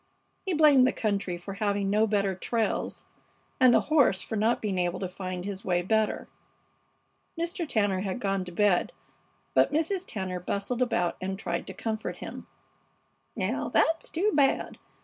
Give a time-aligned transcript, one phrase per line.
[0.47, 3.05] He blamed the country for having no better trails,
[3.59, 6.27] and the horse for not being able to find his way better.
[7.39, 7.69] Mr.
[7.69, 8.93] Tanner had gone to bed,
[9.53, 10.03] but Mrs.
[10.07, 12.47] Tanner bustled about and tried to comfort him.
[13.35, 14.79] "Now that's too bad!